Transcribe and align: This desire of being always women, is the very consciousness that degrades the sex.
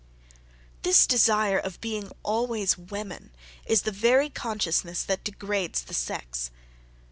This 0.81 1.05
desire 1.05 1.59
of 1.59 1.79
being 1.79 2.11
always 2.23 2.75
women, 2.75 3.29
is 3.67 3.83
the 3.83 3.91
very 3.91 4.31
consciousness 4.31 5.03
that 5.03 5.23
degrades 5.23 5.83
the 5.83 5.93
sex. 5.93 6.49